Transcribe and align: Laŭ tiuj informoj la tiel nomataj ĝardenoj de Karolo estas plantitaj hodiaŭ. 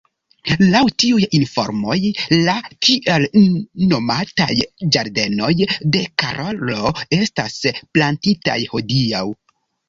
Laŭ 0.67 0.79
tiuj 1.01 1.25
informoj 1.39 1.97
la 2.47 2.55
tiel 2.87 3.27
nomataj 3.91 4.49
ĝardenoj 4.95 5.51
de 5.97 6.03
Karolo 6.25 6.95
estas 7.19 7.61
plantitaj 7.99 8.59
hodiaŭ. 8.75 9.23